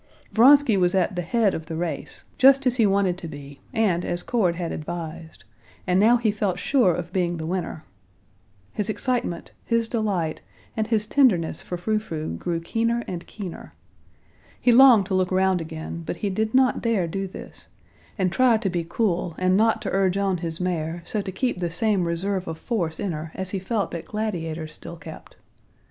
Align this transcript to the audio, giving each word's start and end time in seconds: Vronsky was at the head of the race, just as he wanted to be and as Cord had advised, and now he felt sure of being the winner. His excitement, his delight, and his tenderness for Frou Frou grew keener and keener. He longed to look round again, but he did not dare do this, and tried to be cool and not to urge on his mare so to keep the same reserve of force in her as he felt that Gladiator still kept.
Vronsky 0.33 0.77
was 0.77 0.95
at 0.95 1.15
the 1.15 1.21
head 1.21 1.53
of 1.53 1.67
the 1.67 1.75
race, 1.75 2.25
just 2.39 2.65
as 2.65 2.77
he 2.77 2.87
wanted 2.87 3.19
to 3.19 3.27
be 3.27 3.59
and 3.71 4.03
as 4.03 4.23
Cord 4.23 4.55
had 4.55 4.71
advised, 4.71 5.43
and 5.85 5.99
now 5.99 6.17
he 6.17 6.31
felt 6.31 6.57
sure 6.57 6.91
of 6.95 7.13
being 7.13 7.37
the 7.37 7.45
winner. 7.45 7.83
His 8.73 8.89
excitement, 8.89 9.51
his 9.63 9.87
delight, 9.87 10.41
and 10.75 10.87
his 10.87 11.05
tenderness 11.05 11.61
for 11.61 11.77
Frou 11.77 11.99
Frou 11.99 12.33
grew 12.35 12.59
keener 12.59 13.03
and 13.07 13.27
keener. 13.27 13.75
He 14.59 14.71
longed 14.71 15.05
to 15.05 15.13
look 15.13 15.31
round 15.31 15.61
again, 15.61 16.01
but 16.03 16.17
he 16.17 16.31
did 16.31 16.55
not 16.55 16.81
dare 16.81 17.05
do 17.07 17.27
this, 17.27 17.67
and 18.17 18.31
tried 18.31 18.63
to 18.63 18.71
be 18.71 18.83
cool 18.83 19.35
and 19.37 19.55
not 19.55 19.83
to 19.83 19.91
urge 19.91 20.17
on 20.17 20.37
his 20.37 20.59
mare 20.59 21.03
so 21.05 21.21
to 21.21 21.31
keep 21.31 21.59
the 21.59 21.69
same 21.69 22.05
reserve 22.05 22.47
of 22.47 22.57
force 22.57 22.99
in 22.99 23.11
her 23.11 23.31
as 23.35 23.51
he 23.51 23.59
felt 23.59 23.91
that 23.91 24.05
Gladiator 24.05 24.65
still 24.67 24.97
kept. 24.97 25.35